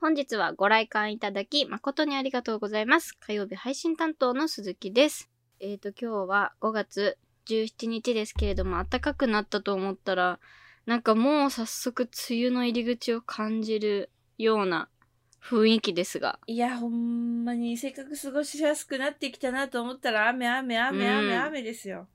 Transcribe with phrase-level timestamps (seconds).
[0.00, 3.18] 本日はご来館いただき誠にありがとうございます。
[3.20, 5.28] 火曜日配信担当の鈴木です。
[5.60, 10.40] えーと、今日は5月17日ですけれども、暖かくなったと思ったら、
[10.86, 14.08] なんかもう早速梅雨の入り口を感じる
[14.38, 14.88] ような
[15.44, 16.38] 雰囲気ですが。
[16.46, 22.08] いや、ほんまに、せっかく過ごしやすくなってきたなと思ったら、雨、雨、雨、雨、うん雨ですよ。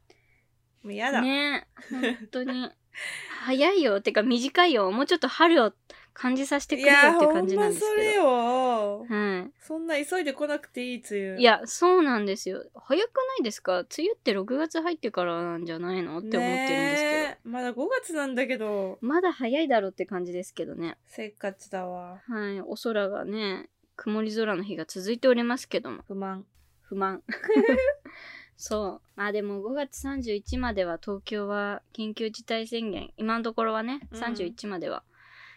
[0.82, 1.22] もうやだ。
[1.22, 2.72] ねえ、本当に。
[3.46, 4.02] 早いよ。
[4.02, 4.92] てか短いよ。
[4.92, 5.74] もうちょっと春を
[6.18, 8.24] 感じさせてくれよいや、って感じなんですまそれけど。
[8.24, 9.06] よ。
[9.08, 9.52] はい。
[9.60, 11.40] そんな急いで来なくていい梅雨。
[11.42, 12.64] いや、そうなんですよ。
[12.74, 13.80] 早くないですか？
[13.80, 17.52] 梅雨って6月入ってからなんじゃないのって思ってるんですけど。
[17.52, 20.98] まだ5月なんだけど、まだ早いだろうって感じですけどね。
[21.08, 22.22] せっかちだわ。
[22.28, 22.62] はい。
[22.62, 26.04] お空がね、曇り空の日が続いておりますけども。
[26.08, 26.46] 不満。
[26.84, 27.22] 不満。
[28.58, 29.02] そう。
[29.18, 33.12] まあでも5月31までは東京は緊急事態宣言。
[33.18, 35.04] 今のところはね、うん31までは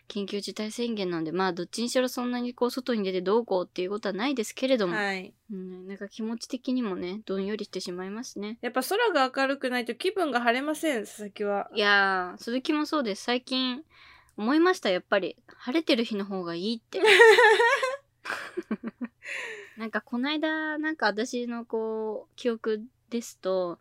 [0.08, 5.34] 緊急事態宣言なんで、まあどっちにしろそんなにこう外に出てどうこうっていうことはないですけれども、はい。
[5.52, 8.58] うん、なんか気持ち的にもね、どんよりしてしまいますね。
[8.62, 11.70] やっぱ空が明るくないと気分が晴れません、佐々木は。
[11.74, 13.24] いやー、鈴木もそうです。
[13.24, 13.83] 最近
[14.38, 15.36] 思いました、やっぱり。
[15.58, 17.02] 晴れてる日の方がいいって。
[19.77, 23.78] なんかこないだ、なんか私のこう、記憶ですと、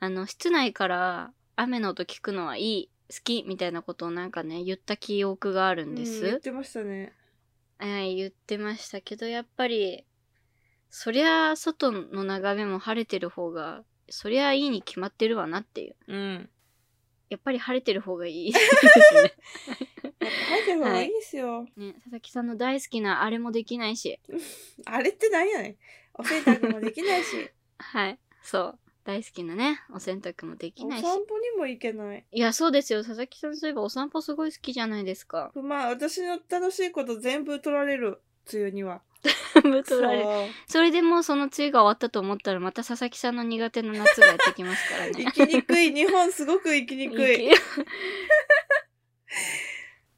[0.00, 2.92] あの、室内から雨の音聞くのはいい、好
[3.22, 6.40] きみたいなことをなんかね、言った記憶があるんでうん言っす。
[6.40, 7.12] てましたね。
[7.78, 10.04] はい、言ってましたけど、やっぱり、
[10.90, 15.96] そりゃ、外の眺めも晴れてる方が、そりゃいいに決まってるわなっていう。
[16.06, 16.50] うん。
[17.28, 18.64] やっぱり晴れてる方がいいです
[19.22, 19.32] ね。
[20.20, 21.66] 晴れてる方がいいですよ。
[21.76, 24.18] ね、佐々木さんの大好きなあれもできないし。
[24.86, 25.76] あれって何やねん。
[26.14, 28.18] お洗濯もできないし、 はい。
[28.42, 28.78] そう。
[29.08, 31.02] 大好きなね、お洗濯もできおないし。
[31.02, 32.26] 散歩にも行けない。
[32.30, 33.02] いや、そうですよ。
[33.02, 35.50] 佐々木さんそういえばお散歩すごい好きじゃないですか。
[35.54, 38.20] まあ、私の楽しいこと全部取られる、
[38.52, 39.00] 梅雨には。
[39.62, 45.12] ぶ取られるそれでもうその梅雨が終わったと思ったらまた佐々木さんの苦手な夏がやってきますからね。
[45.34, 45.94] 生きにくい。
[45.94, 47.46] 日本すごく生きにくい。
[47.46, 47.50] い。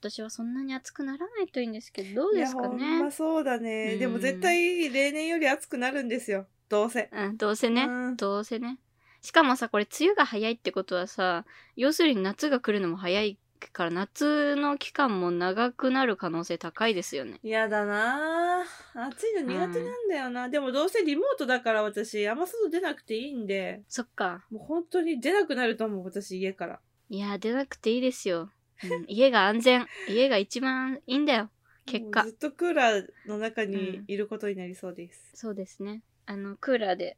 [0.01, 3.13] 私はそんなに暑くならないといいんですけど、どうですかねま。
[3.13, 3.99] そうだね。
[3.99, 6.47] でもうん絶対例年より暑くなるんですよ。
[6.71, 7.11] どうせ。
[7.13, 7.85] うん、どうせね。
[7.85, 8.79] うんどうせね。
[9.23, 11.45] しかもさ、これ梅雨が早いってことはさ、
[11.77, 13.39] 要するに夏が来るのも早い
[13.69, 17.39] から、夏の期間も長くなる可能性高いですよね。
[17.43, 24.45] 嫌だなぁ暑いの苦手なんだよな、でもどうせリモートだから私、あんま外出なくていいんで、そっか。
[24.51, 26.81] もう本当に出なくなると思う、私家から。
[27.11, 28.51] いや、出なくていいですよ。
[28.83, 29.87] うん、家が安全。
[30.09, 31.51] 家が一番いいんだよ。
[31.85, 35.33] 結果ずっとクーラーの中にいることになりそうです。
[35.35, 36.03] そうですね。
[36.27, 37.17] あの、クーラーで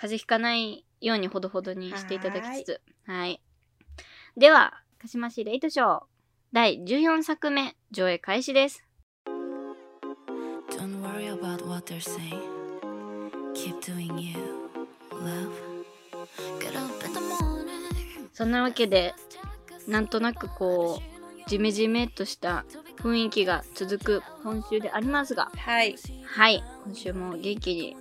[0.00, 2.80] 風邪ひかないようにほどほどにしていただきつつ。
[3.06, 3.42] はい。
[4.34, 6.00] では、鹿島市レイトショー
[6.54, 8.82] 第14作目上映開始です。
[10.70, 12.40] Don't worry about what they're saying.
[13.52, 14.38] Keep doing you,
[15.12, 15.50] love.
[16.60, 18.30] Get up in the morning.
[18.32, 19.12] そんなわけで、
[19.86, 22.64] なんとなくこう、ジメジメっとした
[22.96, 25.94] 雰囲気が続く今週でありますが、はい。
[26.24, 27.96] はい、今週も元気に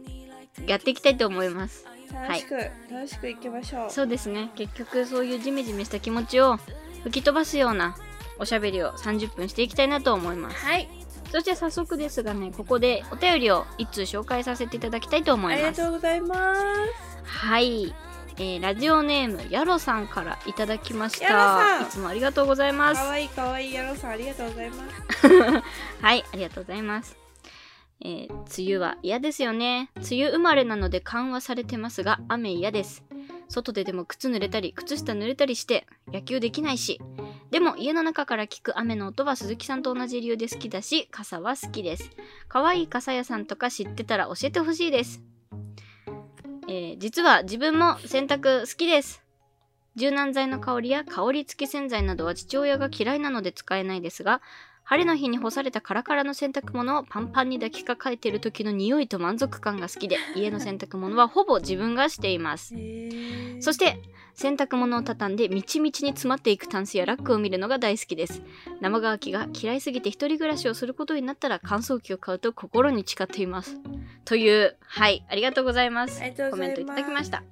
[0.65, 1.88] やっていきたいと思います。
[2.13, 2.55] 楽しく、
[2.91, 3.89] 楽しく行きましょう。
[3.89, 6.57] そうですね、結局そういうジメジメした気持ちを
[7.03, 7.95] 吹き飛ばすような
[8.39, 10.65] おしゃべりを30分していきたいなと思います。
[10.65, 10.87] はい。
[11.31, 15.81] そして早速ですがね、ここでお便りを一通紹介させていただきたいと思ありがいます。
[15.83, 16.61] とうございます。
[17.23, 17.93] はい。
[18.37, 21.81] えーラジオネームやろさんからいただきました。
[21.81, 23.01] いつもありがとうございます。
[23.01, 25.27] かわいいかわいいやろさん、ありがとうございます。
[26.01, 27.28] はい、ありがとうございます。
[28.01, 29.91] えー梅雨は嫌ですよね。
[29.97, 33.03] 梅雨生まれなので緩和されてますが、雨嫌です。
[33.47, 36.99] 外ででも靴濡れたり、靴下濡れたりして、野球できないし。
[37.51, 42.09] でも家の中から聞く雨の音は鈴木さんと同じ理由で好きだし、傘は好きです。
[42.47, 45.21] 可愛い傘屋さんとか知ってたら教えてほしいです。
[46.67, 49.23] えー実は自分も洗濯好きです。
[49.95, 54.41] 柔軟剤の香りや香り付き洗剤などは父親が嫌いなので使えないですが、
[54.89, 62.73] 晴れの日に干されたカラカラの洗濯物をパンパンに抱きかかえている時の匂いと満足感が好きで、家の洗濯物はほぼ自分がしています。
[63.59, 64.01] そして、
[64.33, 68.41] 洗濯物を畳んでみちみちに詰まっていくタンスやラックを見るのが大好きです。
[68.81, 73.77] 生乾きが嫌いすぎて一人暮らしをすることになったら乾燥機を買うと心に誓っています。
[74.25, 76.19] という、はい、ありがとうございます。
[76.49, 76.73] コメン。
[76.73, 77.43] トいただきました。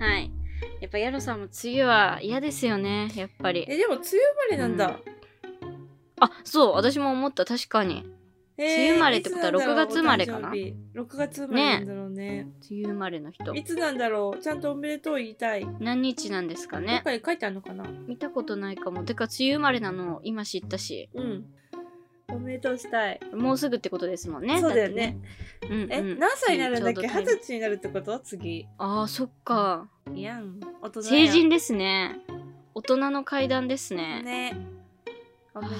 [0.00, 0.32] はい。
[0.80, 3.66] やっぱヤロさんも梅雨は嫌ですよね、やっぱり。
[3.68, 4.98] え、でも梅雨生まれなんだ。
[6.20, 8.04] あ、そう、私も思った、確かに。
[8.58, 10.48] えー梅雨生まれってことはいつなんだろう6月生まれかな？
[10.48, 12.48] お誕生日6月生まれなんだろうね。
[12.70, 13.54] 梅雨生まれの人。
[13.54, 15.60] いつなんだろうちゃんとおめでとう言いたい。
[15.60, 17.84] ど何日なんですかっねかに書いてあるのかな？
[18.06, 19.04] 見たことないかも。
[19.04, 21.10] てか、梅雨生まれなの今知ったし。
[21.12, 21.44] うん。
[22.28, 23.20] おめでとうしたい。
[23.34, 24.94] もうすぐってことですもんねそうだよね。
[24.94, 25.18] ね。
[25.70, 27.06] うん、え、うん何歳になるんだっけ？
[27.08, 28.18] 二十歳になるってこと？
[28.20, 28.66] 次。
[28.78, 29.90] ああ、そっか。
[30.14, 30.60] いやん。
[30.80, 32.16] 大人や成人ですね。
[32.74, 34.22] 大人の階段ですね。
[34.22, 34.56] ね。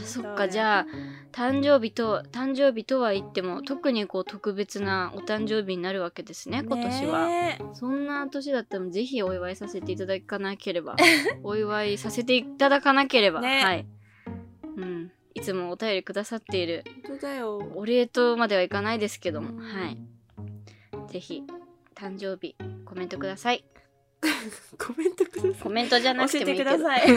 [0.05, 0.49] そっか。
[0.49, 0.87] じゃあ
[1.33, 10.97] 誕生日と誕生日とは言っても特にこう特別なお誕生日になるわけですね今年は、ねそんな年だったらぜひお祝いさせていただかなければ。
[11.43, 13.63] お祝いさせていただかなければ、ね。
[13.63, 13.87] はい、
[14.77, 16.85] うん、いつもお便りくださっている。
[17.07, 17.59] 本当だよ。
[17.75, 19.99] お礼とまではいかないですけども、うんはい。
[21.09, 21.43] ぜひ
[21.95, 23.65] 誕生日コメントください
[24.79, 25.53] コメントください。
[25.63, 26.71] コメントじゃなくてもいいけど。
[26.71, 27.11] 教えてください。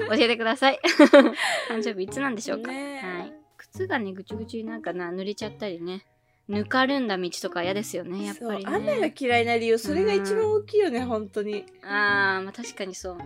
[0.00, 0.08] うん。
[0.08, 0.80] 教えてください。
[1.70, 6.04] 誕生日いつなんでしょうか、ねはい、靴がねぐちゅぐちなんかな濡れちゃったりね。
[6.48, 11.52] ぬかるんだ道とか嫌ですよねやっぱりそう雨がね嫌いな理由、それが一番大きいよね、本当に。
[11.52, 13.18] いっあーまあ確かにそう。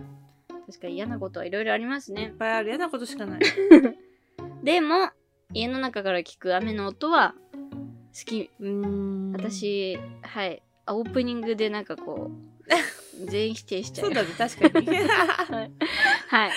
[0.67, 2.33] 確かに嫌なことはいろいろありますね。
[2.37, 2.69] ぱいある。
[2.69, 3.39] 嫌なことしかない。
[4.63, 5.11] でも
[5.53, 7.35] 家の中から聞く雨の音は
[8.13, 8.49] 好き。
[8.59, 9.31] うーん。
[9.33, 10.61] 私はい。
[10.85, 12.56] あオープニングでなんかこう
[13.25, 14.87] 全員否定しちゃうそうだね、確かに。
[16.27, 16.51] はい。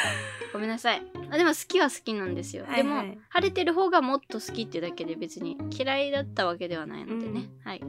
[0.52, 1.02] ごめんなさい。
[1.30, 2.64] あでも好きは好きなんですよ。
[2.64, 7.48] はいはいでも、晴れてる方がもっと好きってだけで別に嫌いだったわけではないのでね。
[7.64, 7.80] はい。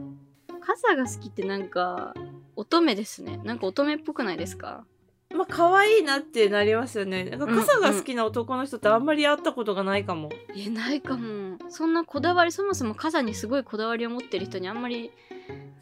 [0.60, 2.14] 傘が好きってなんか、
[2.54, 3.40] 乙女ですね。
[3.44, 4.84] なんか乙女っぽくないですか？
[5.34, 7.24] まあ、可愛いなってなりますよね。
[7.24, 10.28] なんか傘が好きな男の人ってあんまり会ったことがないかも。
[10.54, 11.56] え、ないかも。
[11.70, 15.10] そんなこだわり、そもそも傘にすごいこだわりを持ってる人にあんまり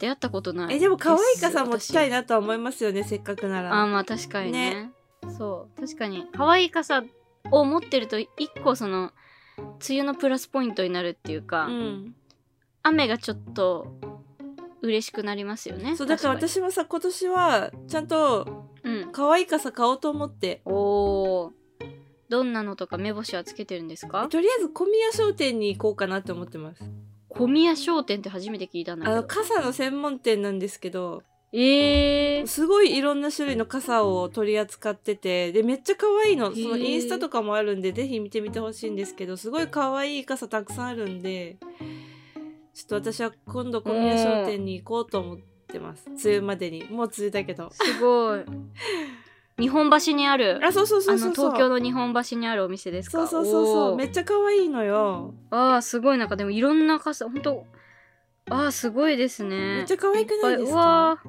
[0.01, 0.75] 出会ったことない。
[0.75, 3.83] え、でも可愛い傘持私ちたいなとは思いますよね、せっかくなら。
[3.83, 4.91] あーまあ確かにね
[5.39, 7.05] そう確かに可愛い傘
[7.51, 8.29] を持ってると一
[8.65, 9.13] 個その
[9.59, 12.15] 梅雨のプラスポイントになるっていうか、うん。
[12.83, 13.87] 雨がちょっと
[14.81, 18.67] 嬉しくなりますよねそう、だから確私もさ、今年は、ちゃんと、
[19.13, 20.63] 可愛い傘買おうと思って。
[20.65, 21.51] おー
[22.31, 24.29] どんなのとか目星はつけてるんですか？
[24.29, 26.83] とりあえず小宮商店に行こうかなって思ってます。
[27.31, 31.23] 小宮商店って初めて聞いたんだけどあの、傘の専門店なんですけど、
[31.53, 36.47] えー、すごいいろんな種類の傘を取り扱ってて、で、めっちゃ可愛いの。
[36.47, 41.57] へーそのインスタとかもあるんで、ぜひ見てみてほしいんですけど、すごい可愛い傘たくさんあるんで、
[42.73, 46.05] ちょっと私は今度小宮商店に行こうと思ってます。
[46.09, 46.85] 梅雨までに。
[46.85, 47.71] もう梅雨だけど。
[47.73, 48.45] すごい
[49.61, 53.27] 日本橋にあるあ、そうそうそうそう東京の日本橋にあるお店ですか？
[53.27, 53.97] そうそうそうそう。
[53.97, 55.35] めっちゃ可愛いのよ。
[55.51, 56.19] あーすごい。
[56.19, 57.67] なんかでもいろんな傘ほんと
[58.49, 59.57] あーすごいですね。
[59.77, 61.23] めっちゃ可愛くないですか？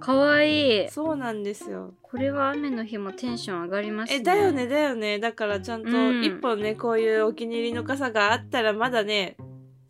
[0.00, 0.88] かわいい。
[0.90, 1.94] そうなんですよ。
[2.02, 4.16] これは雨の日もテンション上がりますね。
[4.16, 5.18] え、だよね、だよね。
[5.18, 6.24] だからちゃんとうん。
[6.24, 9.36] 一本ね、こういうお気に入りの傘があったらまだね、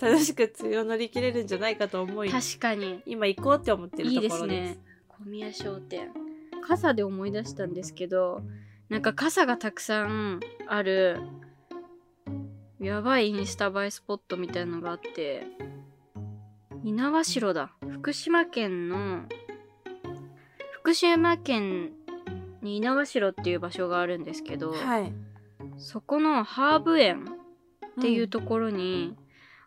[0.01, 3.01] 楽しく梅雨を乗り切れるんじゃないかと思い、確かに。
[3.07, 4.73] 今行こうって思ってるいいでところです。
[4.75, 4.85] すね。
[5.09, 6.11] 小宮商店
[6.67, 8.43] 傘で思い出したんですけど
[8.89, 11.21] なんか傘がたくさんある
[12.81, 15.47] やばいインスタ映えスポットみたいのがあって
[16.83, 19.23] 猪苗代だ福島県の
[20.85, 21.93] 福島県
[22.61, 25.13] に猪苗代っていう場所があるんですけど、はい。
[25.79, 27.25] そこのハーブ園
[27.99, 29.17] っていうと、ところに、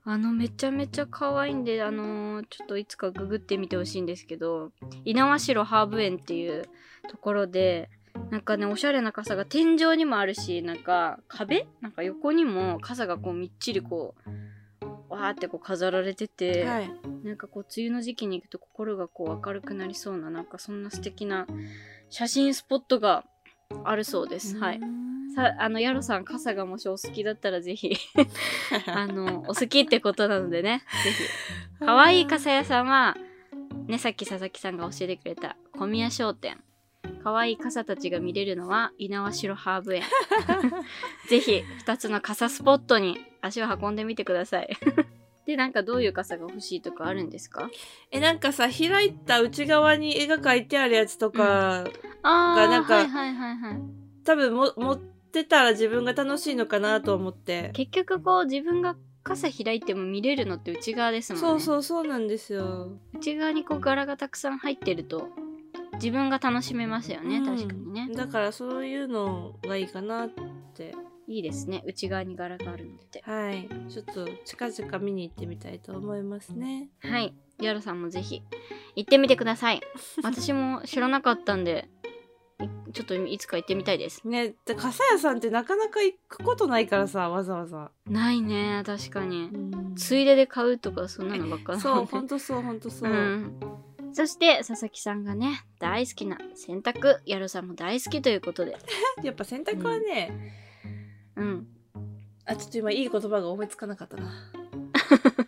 [0.09, 4.71] あのめちゃめちゃ可愛いんであのーちょっといつかググってみてほしいんですけど
[5.04, 6.63] 猪苗代ハーブ園っていう
[7.09, 7.89] ところで
[8.31, 11.68] なんかねおしゃれな傘が天井にもあるしなんか壁？
[11.81, 14.15] なんか横にも傘がこうみっちりこ
[15.09, 16.91] うわーってこう飾られてて、はい。
[17.24, 21.48] なんかこう梅雨の時期に行くと心がこう明るくなりそうななんかそんな素敵な
[22.10, 23.25] 写真スポットが
[23.84, 24.58] あるそうです。
[24.58, 24.79] はい。
[25.38, 27.96] さあのヤロさん傘がもしお好きだったらぜひ
[28.88, 31.24] あのお好きってことなのでねぜひ。
[31.86, 33.15] 可愛い傘屋さんは
[33.86, 36.58] ねさっき佐々木さんが教えてくれた小宮商店。
[37.24, 40.03] 可愛い傘たちが見れるのは猪苗代ハーブ園。
[41.29, 44.70] ぜひ2つの傘スポットに足を運んでみてください。
[45.46, 47.70] でなんかどういう傘が欲しいとかあるんですか？
[48.12, 51.86] え、なんかさ、開いた内側に絵が描いてあるやつとか、
[52.24, 53.82] がなんかはいはいはいはい。
[54.25, 57.72] 多分も持ってたら自分が楽しいのかなと思って。
[57.74, 62.91] 結局こう自分が傘開いても見れるのって内側ですもんねそうそうそうなんですよ。
[63.13, 65.29] 内側にこう柄がたくさん入ってると
[65.96, 70.29] 自分が楽しめますよね、うん確かにねだからそういうのがいいかなっ
[70.74, 70.96] て。
[71.29, 73.67] いいですね内側に柄があるのってはい。
[73.89, 76.88] ちょっと近々見に行ってみたいと思いますね。
[77.00, 78.44] はいヤロさんもぜひ
[78.96, 79.82] 行ってみてください
[80.24, 81.97] 私も知らなかったんでい
[82.93, 84.27] ちょっといつか行ってみたいです。
[84.27, 87.91] ね、で傘屋さんってなかなか行くことないからさ、わざわざ。
[88.09, 89.49] ないね確かに。
[89.53, 89.95] うん。
[89.95, 91.73] ついでで買うとかそんなのばっか。
[91.73, 93.11] なそう、ほんとそう、ほんとそう。
[93.11, 93.59] うん。
[94.13, 98.75] そして佐々木さんがね大好きな洗濯ヤロさんも大好きということで。
[99.21, 100.31] やっぱ洗濯はね、
[101.35, 101.67] うん。
[102.45, 104.31] あちょっと今いい言葉が思いつかなかったな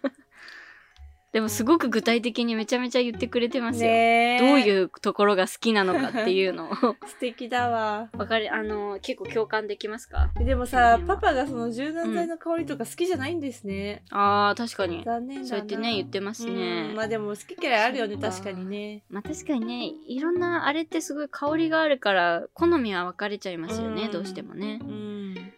[1.32, 3.90] でもすごく具体的にめちゃめちゃ言ってくれてますよ。
[3.90, 6.74] ねうどういうところが好きなのかっていうのを。
[7.06, 8.10] 素敵だわ。
[8.18, 10.32] わかりあの結構共感できますか？
[10.40, 11.08] でもさうん。
[11.08, 15.04] パパがその柔軟剤の香りとか好きじゃないんですね、あー確かに。
[15.06, 16.96] 残念そうやってね言ってますうねん。
[16.96, 18.66] まあでも好き嫌いあるよね確かに。
[18.66, 19.04] ね。
[19.10, 24.80] まあ確かにねいろんなあれってすごい香りがあるから好みは分かれちゃいますよね、うんどうしてもね。
[24.82, 25.09] うん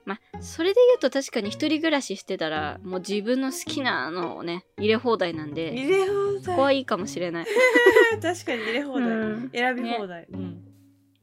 [0.05, 6.41] まあそれで言うと確かに一人暮らししてたらもう自分の好きなのをね入れ放題なんで入れ放題。
[6.43, 7.45] そこはいいかもしれない、
[8.21, 9.49] 確かに入れ放題、うん。
[9.53, 10.39] 選び放題、うん。
[10.39, 10.63] 本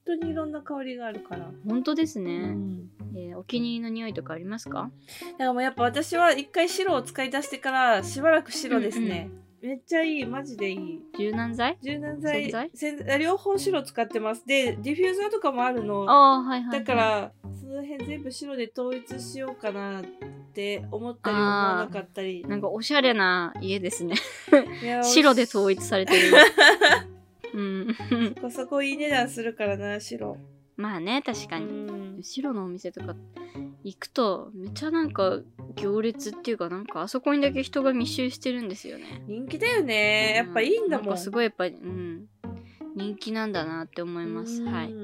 [0.05, 2.89] 当にいろんな香りがあるから、本当ですうね、ん。
[3.17, 4.91] えーお気に入りの匂いとかありますか？
[5.33, 9.31] だからもうやっぱ私は一回白を使い出してからしばらく白ですね、
[9.61, 11.01] めっちゃいいマジでいい。
[11.19, 11.77] 柔軟剤？
[11.83, 12.45] 柔軟剤。
[12.45, 12.71] 洗剤？
[12.75, 14.47] 洗両方白使ってます。
[14.47, 16.09] でディフューザーとかもあるの。
[16.09, 20.05] ああはいはい、はい、だからその辺全部白で統一しようかなっ
[20.55, 22.45] て思ったり思わなかったり。
[22.47, 24.15] なんかおしゃれな家ですね。
[25.03, 26.37] 白で統一されてる。
[27.55, 27.97] うん。
[28.37, 30.37] そこそこいい値段するからな白
[30.79, 33.15] まあね確かうに、ん白のお店とか
[33.85, 35.41] 行くとめっちゃなんか
[35.77, 39.23] 行列っていうかなんかあそこにだけ人が密集してるんですよね。
[39.27, 40.35] 人気だよね。
[40.37, 41.07] やっぱいいんだもん。
[41.07, 42.27] なかすごいやっぱりうん
[42.97, 44.63] 人気なんだなって思います。
[44.63, 44.73] うん。
[44.73, 44.95] はい。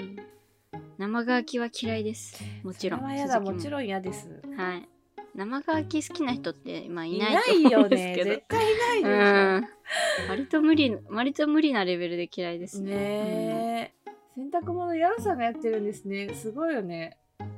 [0.98, 2.42] 生乾きは嫌いです。
[2.62, 3.00] もちろん。
[3.00, 3.54] も。
[3.56, 4.28] ちろん嫌です。
[4.56, 4.88] はい。
[5.34, 8.30] 生乾き好きな人ってまあいないと思ようんですけど。
[8.30, 10.24] ね絶対いないでしょ。
[10.24, 10.28] うん。
[10.28, 12.90] 割と無理割と無理なレベルで嫌いですね。
[12.90, 13.93] ねえ、
[14.36, 16.34] 洗濯物ヤロさんがやってるんですね。
[16.34, 17.18] すごいよね。
[17.38, 17.54] うん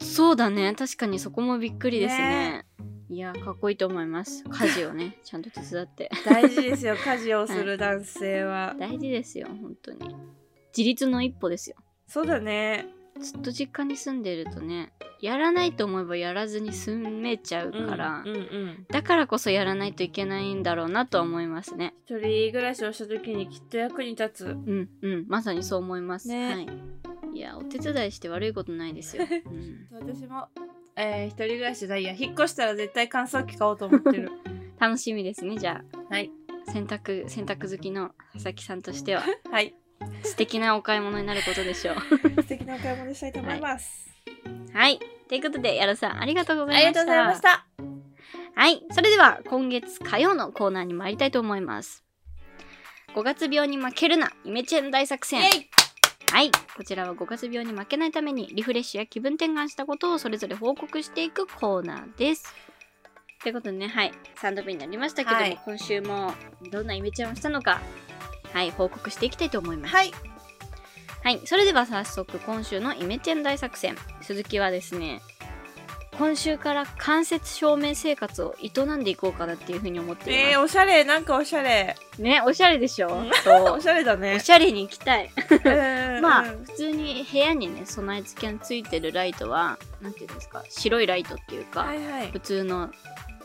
[0.00, 0.74] そうだね。
[0.74, 2.66] 確かにそこもびっくりですね。
[3.08, 4.44] いやかっこいいと思います。
[4.44, 6.10] 家事をね ちゃんと手伝って。
[6.24, 10.14] 大事ですよ家事をする男性は、大事ですよ本当に。
[10.76, 11.76] 自立の一歩ですよ。
[12.06, 12.86] そうだね
[13.20, 14.92] ずっと実家に住んでるとね
[15.24, 18.86] やらないと思えばやらずに済めちゃうから、うんうんうん。
[18.90, 21.94] だからこそやらないといけないんだろうなとは思いますね。
[22.04, 24.44] 一人暮らしをした時にきっと役に立つ。
[24.44, 25.24] うんうん。
[25.26, 26.54] まさにそう思います、ね。
[26.54, 26.68] はい。
[27.34, 30.46] いやお手伝いして悪いことないですよ、うん、私も、
[30.94, 32.12] えー、一人暮らしだいや。
[32.12, 34.30] 引っ越したら絶対乾燥機買おうと思ってる。
[34.78, 36.30] 楽しみですねじゃはい。
[36.68, 39.22] あ洗濯洗濯好きの佐々木さんとしては。
[39.50, 39.74] はい。
[40.22, 44.08] 素敵なお買い物になることでしょう 素敵なお買い物したいと思います、
[44.72, 47.66] はいということでやらさんありがとうございましたありがとうございました
[48.56, 48.84] はい。
[48.92, 52.04] それでは、今月火曜のコーナーに参りたいと思います。
[53.16, 55.42] 5月病に負けるな、イメチェン大作戦。
[56.30, 56.52] はい。
[56.76, 62.54] こちらは5月病に負けないために、リフレッシュや気分転換したことをそれぞれ報告していくコーナーです。
[63.42, 64.12] ということでね、はい。
[64.36, 66.32] 3度目になりましたけども、はい今週も
[66.70, 67.82] どんなイメチェンをしたのか、
[68.52, 69.94] はい、報告していきたいと思います。
[69.94, 70.33] はい
[71.24, 73.96] はい、それでは早速今週のイメチェン大作戦。
[74.20, 75.22] 鈴木はですね
[76.18, 81.96] 今週から間接照明生活を営んでいこうかなっていうふうに思っていえー、まおしゃれなんかおしゃれ。
[82.14, 83.08] す、ねおしゃれでしょ？
[83.72, 84.36] おしゃれだね。
[84.36, 85.30] おしゃれに行きたい。
[85.64, 86.20] うん。
[86.22, 92.30] まあうん普通に部屋にね備え付けについてるライトはなんていうんですか白いライトっていうか、はいはい。
[92.30, 92.90] 普通の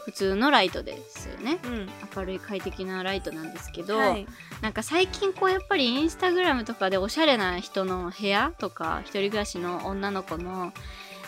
[0.09, 1.59] 普通のライトですよね。
[1.63, 1.89] うん。
[2.15, 4.25] 明るい快適なライトなんですけど、はい。
[4.61, 10.73] なんか最近こうやっぱりインスタグラムとかでおしゃれな人の部屋とか一人暮らしの女の子の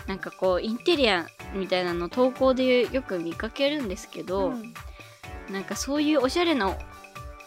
[0.08, 4.74] なんかこうインテリアみたいなの投稿でよく見かけるんですけど、うん。
[5.52, 6.76] なんかそういうおしゃれな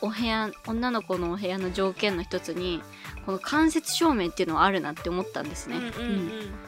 [0.01, 2.81] お部屋女の子のお部屋の条件の一つに
[3.27, 5.77] この間接照明っていうのはあるなって思ったんですね。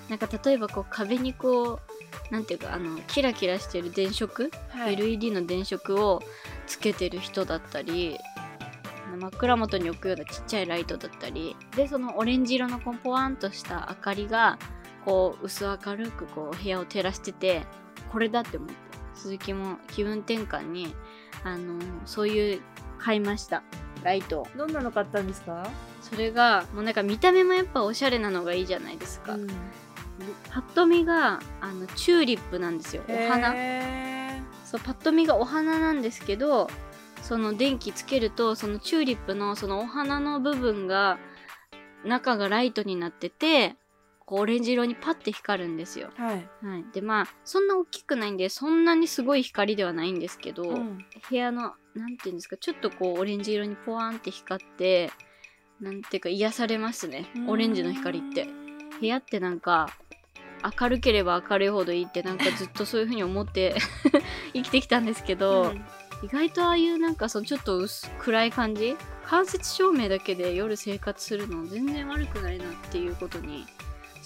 [0.09, 1.81] なんか例えばこう壁にこ
[2.31, 6.23] うなんていうかあのキラキラしてる電飾はい LED の電飾を
[6.67, 8.19] つけてる人だったり
[9.21, 14.59] 枕元に置くようなちっちゃいライトだったりでそのオレンジ色のこうポワンとした明かりが
[15.05, 17.63] こう薄明るくこう部屋を照らしてて
[18.11, 18.75] これだって思って
[19.15, 20.95] 鈴木も気分転換に
[21.45, 22.61] あのそういう
[22.99, 23.63] 買いました
[24.07, 24.41] ライト。
[24.43, 25.69] をどんなの買ったんですか？
[26.01, 29.47] それがもうなんか見た目もやっぱおしゃれなのがいいじゃないですか、うん。
[30.51, 33.53] パッと見があのチューリップなんですよお花。
[33.55, 36.69] へそうパッと見がお花なんですけど
[37.23, 41.19] その電気つけるとそのチューリップのそのお花の部分が
[42.05, 43.75] 中がライトになってて
[44.25, 46.11] こうオレンジ色にパッて光るんですよ。
[46.17, 46.49] ーはい。
[46.63, 51.05] はい、でまあそんな大きくないんでそんなにすごい光ではないんですけど、うん。
[51.29, 55.11] 部屋のなんていうんですかちょっとこうオレンジ色にポワンって光って
[55.81, 57.27] なんていうか癒されますね。
[57.49, 58.49] オレンジの光って。
[59.01, 59.91] 部屋ってなんか
[60.81, 63.75] 明るければ明るいほどいいってなんかずっとそういう風に思って
[64.55, 65.85] 生きてきたんですけど、うん。
[66.23, 73.67] 意外とああいうなんかそのちょっと薄暗い感じ間接照明だけで夜生活するの全然悪くないなっていうことに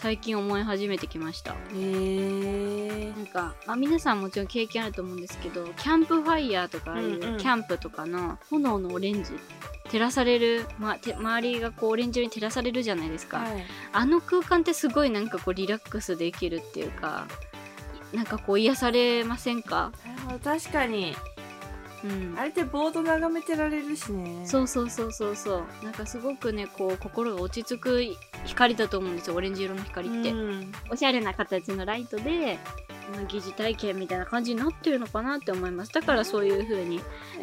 [0.01, 1.53] 最近思い始めてきました。
[1.53, 7.37] へえなんか、まあ、皆さんもちろん経験あると思うんですけどキャンプファイヤーとかあううんうん。
[7.37, 9.33] キャンプとかの炎のオレンジ
[9.91, 13.65] 照らされる、ま、て周りがこうオレンジ色に照らされるじゃないですか、はい。
[13.93, 17.27] あの空間ってすごいなんかこうリラックスできるっていうか
[18.15, 19.93] なんかこう癒されませんか？
[20.43, 21.15] 確かに
[22.05, 22.39] うん。
[22.39, 24.47] あれってボード眺めてられるしね。
[24.47, 25.85] そうそうそうそうそう。
[25.85, 28.03] なんかすごくねこう心が落ち着く
[28.45, 30.73] 光だと思うんですよオレンジ色の光って、うん。
[30.91, 32.59] おしゃれな形のライトで、
[33.13, 35.93] まあ、疑似体験みたいな感じになってるのかなって思います。
[35.93, 37.01] だからそういう風に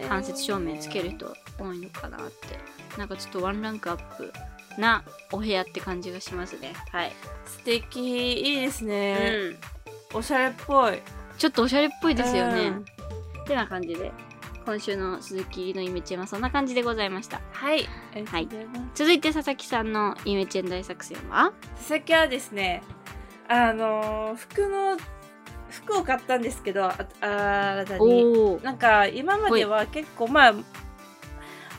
[0.10, 2.60] 間接照明つける人多いのかなって。
[2.98, 4.34] なんかちょっとワンランクアップ
[4.80, 6.74] なお部屋って感じがしますね。
[6.92, 7.12] はい、
[7.46, 8.34] 素敵。
[8.34, 9.56] いいですね、
[10.14, 10.18] うん。
[10.18, 11.00] おしゃれっぽい。
[11.38, 12.68] ちょっとおしゃれっぽいですよね。
[12.68, 12.86] うん。
[13.48, 14.12] てな感じで
[14.68, 17.40] 今週の鈴木のイメチェンはそんな感じでございました。
[17.54, 17.88] はい。
[18.14, 21.54] ありがとうござい続いて佐々木さんのイメチェン大作戦は？
[21.78, 22.84] 佐々木はですね
[23.48, 24.98] あのー服の
[25.70, 28.62] 服を買ったんですけどあ新たに。
[28.62, 30.54] なんか今までは結構まあ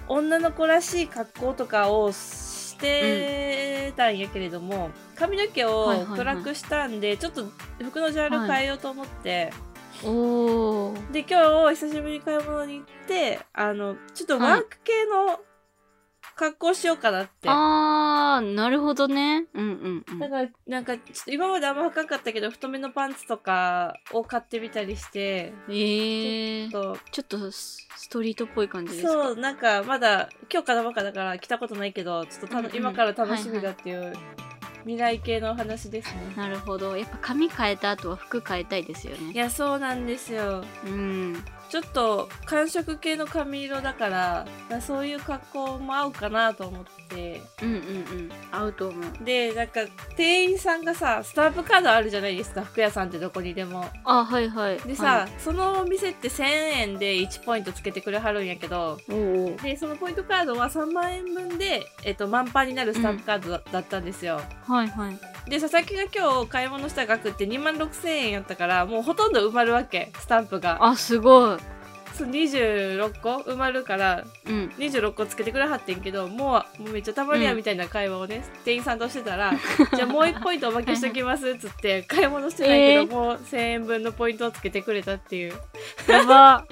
[0.09, 6.19] 女の子らしい格好とかをしてたんやけれども、髪の毛をはいはいはい。
[6.19, 7.45] 暗くしたんで、ちょっと
[7.85, 9.68] 服のジャンル変えようと思って、おお
[10.03, 15.41] で今日久しぶりに買い物に行ってあのちょっとワーク系の
[16.37, 19.47] 格好しようかなって、あーなるほどね。
[19.55, 20.19] うんうんうん。
[20.21, 26.97] だからなんかちょっと今まであんま深かったけど太めのパンツとかを買ってみたりしてえー、と。
[27.11, 29.13] ちょっとスストリートっぽい感じですか？
[29.13, 32.77] そうなんかまだ今日からばっかだから着たことないけどちょっとたの、うんうん。
[32.77, 34.13] 今から楽しみだっていう、
[34.85, 36.33] 未来系のお話ですね。
[36.37, 36.97] なるほど。
[36.97, 39.33] やっぱ髪変えた後は服変えたいですよね。
[39.33, 40.65] いやそうなんですよ。
[40.87, 47.41] うんちょっと寒色系の髪色だからだそういう格好も合うかなと思って。
[47.63, 48.31] うんうんうん。
[48.51, 49.25] 合うと思う。
[49.25, 49.81] でなんか
[50.17, 53.85] 店員さんがさスタンプカードあるじゃないですか服屋さんってどこにでも。
[54.05, 54.79] あはいはい。
[54.81, 55.29] でさ、はい。
[55.39, 58.99] そのお店って1000円で1ポイントつけてくれはるんやけど
[59.63, 64.41] でそのポイントカードは3万円分で、えっと、満帆になるスタンプカードだ,、だったんですよ。
[64.67, 70.79] はいはいで佐々木が今日買い物した額って2万6000円やったからもうほとんど埋まるわけスタンプが。
[70.85, 71.59] あすごい。
[72.15, 74.73] そう26個埋まるからうん。
[74.79, 79.53] 26個つけてくれはってんけどもうもうめっちゃたまりやみたいな会話をね、店員さんとしてたら
[79.95, 83.11] じゃあもう1ポイントおまけしときますっつって買い物してないけど、 えー。
[83.11, 85.55] もう1000円分のポイントをつけてくれたっていう。
[86.09, 86.65] やば。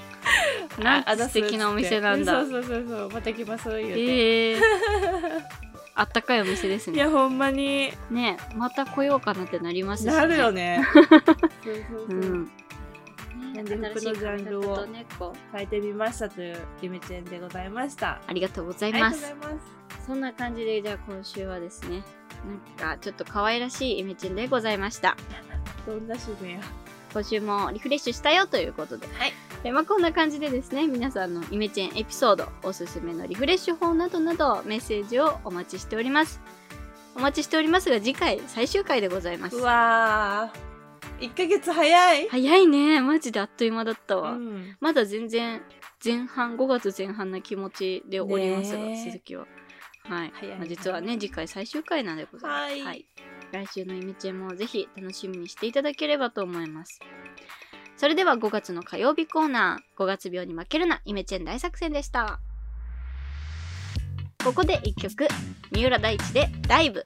[0.79, 4.63] な んあて素敵なお店なんだそうそうそうそうまた来ます言うて、ええー、
[5.97, 6.97] あったかいお店ですね。
[6.97, 7.91] いやほんまに。
[8.11, 10.85] ねまた来ようかなってなりますし、ね、なるよね。
[10.93, 11.25] そうそう
[11.65, 12.51] そう、うん。
[13.55, 14.87] なんで服のジャンルを
[15.53, 18.21] 変えてみましたというイメチェンでございました。
[18.27, 19.23] ありがとうございます。
[19.23, 20.07] とうございます。
[20.07, 22.03] そんな感じでじゃあ今週はですね
[22.79, 25.17] なんかちょっと可愛らしいイメチェンでございました。
[25.87, 26.61] どんな趣味や。
[27.15, 29.33] 今週もリフレッシュしたよということで、はい
[29.63, 36.41] でまあ、こんな感じでですね皆さんのイメチェンエピソードおすすめのリフレッシュ法などなどメッセージをお待ちしております。
[37.17, 39.57] お待ちしておりますが次回最終回でございます。
[39.57, 41.29] うわー。
[41.29, 43.01] 1ヶ月早い、早いね。
[43.01, 44.77] マジであっという間だったわ、うん。
[44.81, 45.63] まだ全然
[46.05, 49.47] 前半5月前半な気持ちでおりますが、鈴木は。
[50.09, 53.07] はい、まあ、実はね次回最終回なんでございます、はい。
[53.53, 57.01] 来週のイメチェンもぜひ楽しみにしていただければと思います
[57.97, 62.41] それでは5月の火曜日コーナー5月病に負けるなイメチェン大作戦でした。
[64.45, 65.27] ここで1曲
[65.73, 67.05] 三浦大知で「ライブ」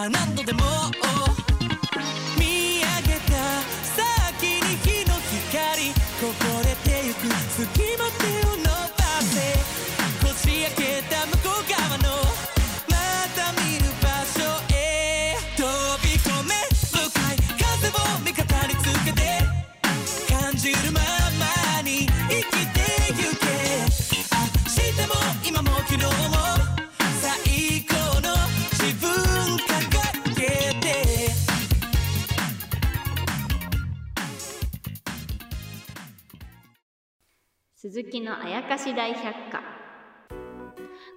[0.00, 0.60] さあ何度でも
[2.38, 3.36] 見上げた
[3.84, 8.59] 先に日の光こぼれてゆく隙間手を
[37.90, 39.60] 鈴鈴木のあやかし大百科。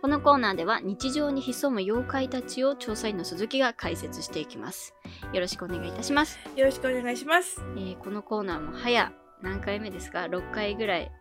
[0.01, 4.95] このコーナーでは日常に潜む妖怪たちを調査員の鈴木が解説していきます。
[5.33, 7.61] よろしくお願いいたします、よろしくお願いします。
[7.77, 9.11] えーこのコーナーも早
[9.43, 11.11] 何回目ですか？6回ぐらい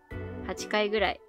[0.48, 1.20] 8回ぐらい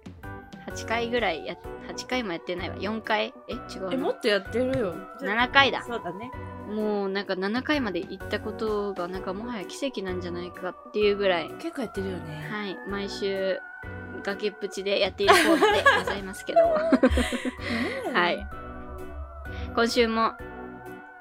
[0.68, 1.56] 8回ぐらいや
[1.94, 2.76] 8回もやってないわ。
[2.76, 3.34] 4回？
[3.50, 3.92] え違うな。
[3.92, 4.94] えもっとやってるよ。
[5.20, 5.82] 7回だ。
[5.82, 6.30] そうだね
[6.68, 11.48] もうなんか7回まで行ったことがなんかもはや奇跡なんじゃないかっていうぐらい。
[11.58, 12.48] 結構やってるよね。
[12.50, 12.76] はい。
[12.88, 13.58] 毎週
[14.22, 16.74] 崖っぷちでやっているコーナーでございますけども。
[18.14, 18.46] はい。
[19.74, 20.32] 今週も、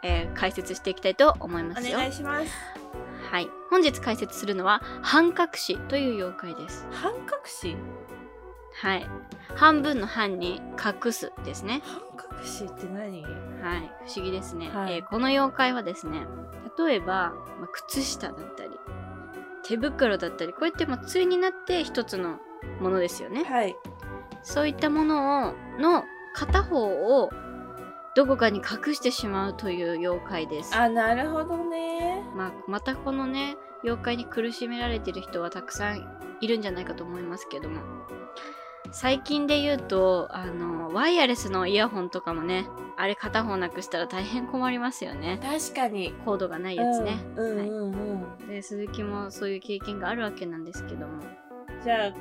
[0.04, 1.98] えー解説していきたいと思いまおすよ。
[2.00, 2.48] 願いします。
[3.32, 3.50] はい。
[3.70, 6.88] 本日解説するのは半隠しという妖怪です。
[6.92, 7.76] 半隠し？
[8.76, 9.08] はい。
[9.56, 10.62] 半分の半に
[11.04, 11.82] 隠すですね。
[11.86, 12.02] 半
[12.44, 13.24] 隠しって何？
[13.24, 13.30] は
[13.78, 14.96] い不思議ですね、はい。
[14.96, 16.26] えーこの妖怪はですね
[16.78, 18.72] 例えば、まあ靴下だったり
[19.64, 22.40] 手袋だったりこうやってまあ対になって一つの
[22.80, 23.44] ものですよね。
[23.46, 23.76] はい。
[24.42, 26.04] そういったものをの
[26.34, 27.30] 片方を
[28.16, 30.76] どこかに隠してしまうという妖怪です。
[30.76, 32.24] あなるほどね。
[32.36, 36.08] まあ、またこのね妖怪に苦しめられてる人はたくさん
[36.42, 37.82] いるんじゃないかと思いますけども
[38.94, 45.40] 最近で言うとあのワイヤレスのイヤホンとかもねあれ片方なくしたら大変困りますよね。
[45.42, 46.14] 確かに。
[46.24, 47.92] コードがないやつね、うんうんはいうん。
[47.92, 51.24] うんで鈴木もそういう経験があるわけなんですけども。
[51.84, 52.14] じゃあ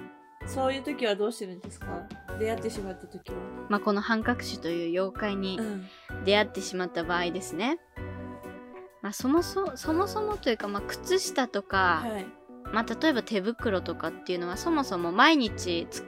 [0.49, 1.87] そういう時はどうしてるんですか？
[2.39, 3.37] 出会ってしまった時は。
[3.69, 5.87] まあこの半隠しという妖怪にん。
[6.25, 7.79] 出会ってしまった場合ですね。
[9.03, 12.27] まあ、そもそそもそもというか、まあ、靴下とか、はい。
[12.73, 16.07] まあ、例えば手袋とかっていうのはそもそも毎日つ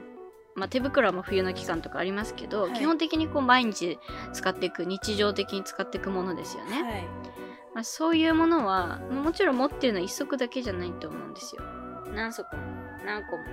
[0.55, 2.73] まあ、手袋はもう冬の期間とかありますけど、はい。
[2.73, 3.99] 基本的にこう毎日
[4.33, 7.07] 使っていく日常的に使っていくものですよね、はい。
[7.73, 11.61] まあ、そういうものはまあもちろん持ってるのは一足だけじゃないと思うんですよ。
[12.13, 12.61] 何足も
[13.05, 13.43] 何個も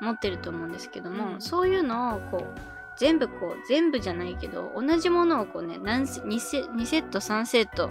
[0.00, 1.40] 持ってると思うんですけども、うん。
[1.40, 2.58] そういうのをこう
[2.98, 7.90] 全部こう全部じゃないけど同じものをこうね何セ 2, セ2セット3セット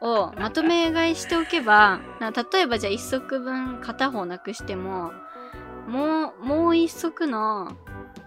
[0.00, 5.12] をまとめ買いしておけばな例えばじゃあ1足分片方なくしても
[5.86, 7.76] もうもう1足の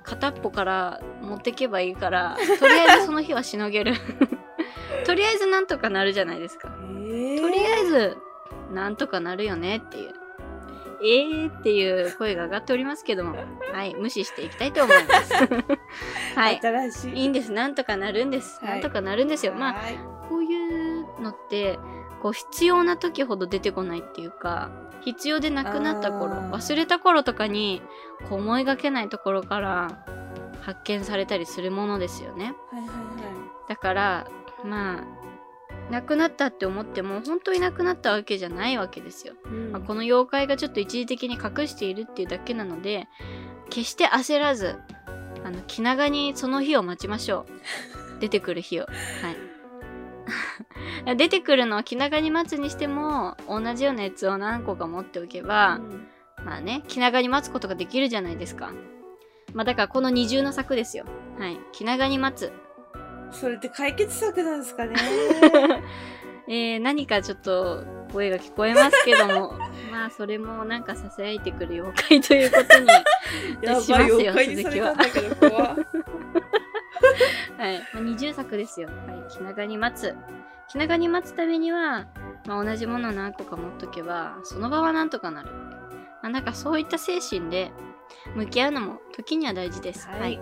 [0.04, 3.94] 片っぽから持ってけばいいからとりあえずその日はしのげる。
[5.06, 6.70] とりあえずなんとかなるじゃないですか。
[6.82, 7.36] え。
[7.36, 8.18] ー、とりあえず
[8.72, 10.14] なんとかなるよねっていう。
[11.02, 13.36] えーっていう声が上がっておりますけども
[13.74, 15.34] はい無視していきたいと思います。
[16.36, 16.60] はい。
[16.62, 17.14] 新しい。
[17.14, 17.52] いいんです。
[17.52, 18.74] なんとかなるんです、はい。
[18.74, 19.54] なんとかなるんですよ。
[19.54, 19.98] まあはい。
[20.30, 21.78] こういうのって
[22.26, 27.84] こう必要な時ほど出てこないっていうか必要でなくなった頃忘れた頃とかに
[28.28, 30.04] こう思いがけないところから
[30.62, 32.56] 発見されたりするものですよね。
[32.72, 32.96] はいはいは
[33.70, 34.28] だから
[34.64, 39.72] まあなくなったって思っても本当になくなったわけじゃないわけですよ、い、うん。
[39.74, 43.08] まあ、この妖怪がちょっと一時的に隠しているっていうだけなので
[43.70, 44.80] 決して焦らず
[45.44, 47.46] あの気長にその日を待ちましょ
[48.18, 48.18] う。
[48.20, 48.86] 出てくる日を。
[48.86, 48.90] は
[49.30, 49.55] い
[51.18, 56.08] 出てくるのを気長に待つにしても同じようなやつを何個か持っておけば、うん。
[56.46, 58.72] まあね気長に待つことができるじゃないですか。
[59.54, 61.06] まあだからこの二重の策ですよ。
[61.40, 61.58] はい。
[61.72, 62.52] 気長に待つ。
[63.32, 64.96] それって解決策なんですかね。
[66.48, 67.84] えー、何かちょっと
[68.14, 69.54] 声が聞こえますけども。
[69.92, 72.88] まあそれもなんか囁いてくる妖怪ということに
[73.62, 74.82] やしますよばい妖
[77.58, 78.90] はい、まあ、二重作ですよ。
[79.08, 80.16] はい、気長に待つ。
[80.68, 82.08] 気長に待つためには、
[82.46, 85.52] まあ、同じものを何個か持っとけば、その場はなんとかなる。
[85.52, 87.72] まあ、なんかそういった精神で
[88.36, 90.08] 向き合うのも時には大事です。
[90.08, 90.40] はいはい。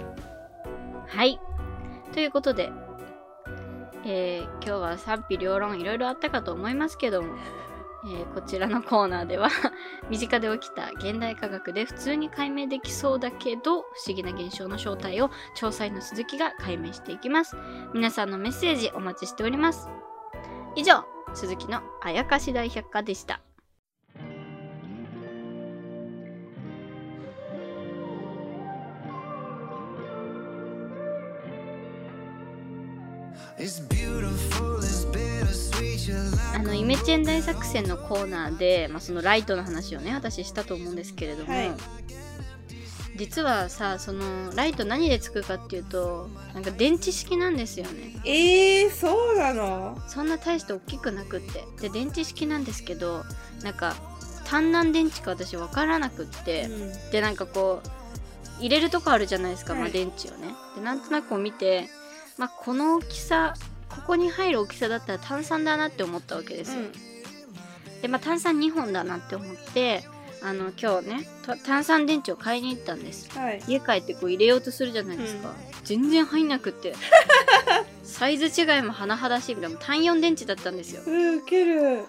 [1.07, 1.39] はい
[2.13, 2.71] ということで、
[4.05, 7.35] えー今日は賛否両論いろいろあったかと思いますけども、
[8.05, 9.49] えーこちらのコーナーでは
[10.09, 17.55] 身近で起きた現代科学で普通に解明できそうだけど不思議な現象の正体を調査員の鈴木が解明していきます。
[17.93, 19.89] 皆さんのメッセージお待ちしております。
[20.75, 23.39] 以上鈴木のあやかし大百科でした。
[33.57, 34.72] It's beautiful,
[36.55, 41.71] あのイメチェン大作戦のコーナーで、まあ、そのライトの話をね私したと思うんですけれども、はい。
[43.15, 48.15] 実はさそのライト何でつくかっていうとなんか電池式なんですよね。
[48.25, 50.01] えー、そうなの？
[50.07, 51.63] そんな大して大きくなくって。
[51.81, 53.23] で電池式なんですけど
[53.63, 53.95] なんか
[54.45, 57.11] 単何電池か私分からなくって、うん。
[57.11, 57.87] でなんかこう
[58.59, 59.81] 入れるとこあるじゃないですか、はい。
[59.83, 60.55] まあ、電池をね。
[60.75, 61.89] でなんとなくこう見て、
[62.37, 63.53] まあ、この大きさ
[63.95, 66.81] ここに入る大きさだったら炭酸だなって思ったわけですよ、
[68.01, 70.03] で、まあ、炭酸2本だなって思って、
[70.41, 73.29] あの今日ねと炭酸電池を買いに行ったんです。
[73.37, 73.61] はい。
[73.67, 75.53] 家帰ってこう入れようとするじゃないですか、
[75.85, 76.95] 全然入んなくって。
[78.03, 81.01] サイズ違いも甚だしいぐらいもう単4電池だったんですよ。
[81.05, 82.05] うんウケる。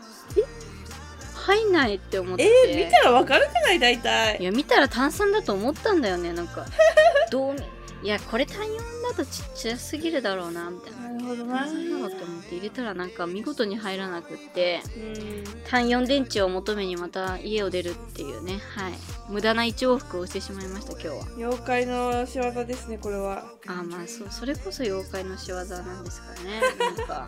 [1.34, 2.44] 入んないって思って。
[2.44, 3.78] えー、見たらわかるくない？
[3.78, 4.38] 大体。
[4.40, 6.66] いや見たら炭酸だと思ったんだよねなんか。
[7.30, 7.60] どう見
[8.04, 8.62] いやこれ単4
[9.02, 11.08] だとちっちゃすぎるだろうなみたいな。
[11.08, 15.44] なるほど炭酸だろうって思って入れたらなんか見事に入らなくってうん。
[15.70, 18.60] 単4電池を求めにまた家を出るっていうね。
[18.76, 18.92] はい。
[19.30, 21.14] 無駄な1往復をしてしまいました今日は。
[21.38, 23.46] 妖怪の仕業ですねこれは。
[23.66, 24.28] あーまあそう。
[24.28, 27.26] それこそ妖怪の仕業なんですかねなんか。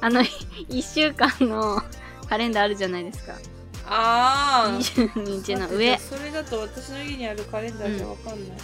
[0.00, 1.82] あの1週間の
[2.28, 3.34] カレンダーあるじゃないですか。
[3.86, 4.78] ああ。
[4.78, 5.98] 22日の上。
[5.98, 8.58] それだと私の家にあるカレンダーじゃわかんない。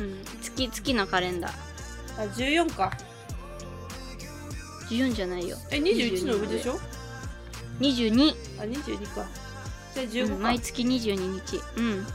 [0.00, 1.52] うん、月月のカレンダー。
[2.18, 2.92] あ、14か。
[4.88, 5.56] 14じゃないよ。
[5.70, 6.78] え、21の上でしょ？
[7.80, 9.26] 22、あ、22か。
[9.94, 10.42] じゃあう15ん、か。
[10.44, 12.06] 毎月22日うん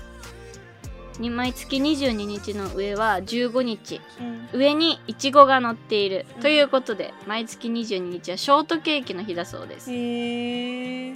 [1.19, 4.49] に毎月22日の上は15日うん。
[4.60, 11.15] 上にいちごが乗っている、うんということで毎月22日はショートケーキの日だそうですへえ。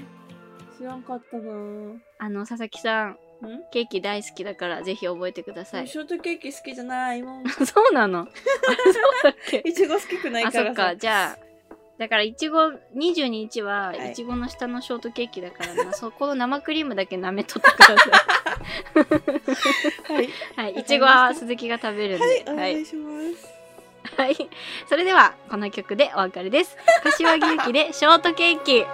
[0.78, 1.98] 知らんかったなぁ。
[2.18, 3.16] あの佐々木さんん？
[3.74, 7.44] ケーキ大好きだからぜひ覚えてくださいショートケーキ好きじゃないもん。
[7.66, 8.22] そうなの？
[8.24, 8.34] あそう
[9.24, 9.58] だっけ？
[9.66, 10.84] いちご好きくないあそっからさ。
[10.92, 11.49] かじゃあ
[12.00, 14.12] だからいちご22日ははい。
[14.14, 17.94] いちごの下のショートケーキだからな、そこの生クリームだけ舐めとってくださ
[20.14, 20.26] はい。
[20.26, 20.74] いはい。
[20.76, 22.26] いちごは鈴木が食べるんで。
[22.26, 23.60] はい、おはい、願いします。
[24.16, 24.36] はい、
[24.88, 26.78] それではこの曲でお別れです。
[27.04, 28.86] 柏木由紀でショートケーキ